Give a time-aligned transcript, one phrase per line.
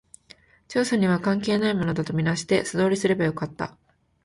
[0.67, 3.77] 調査には関係ないものだと見なして、素通りすればよかった